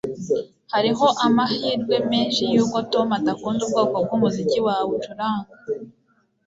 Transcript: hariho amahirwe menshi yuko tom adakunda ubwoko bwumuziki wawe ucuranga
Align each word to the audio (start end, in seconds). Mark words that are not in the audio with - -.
hariho 0.73 1.07
amahirwe 1.25 1.95
menshi 2.11 2.43
yuko 2.53 2.77
tom 2.91 3.07
adakunda 3.19 3.61
ubwoko 3.63 3.95
bwumuziki 4.03 4.59
wawe 4.67 4.89
ucuranga 4.97 5.53